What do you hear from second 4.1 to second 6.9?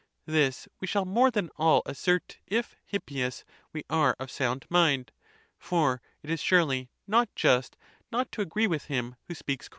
of sound mind. For it is surely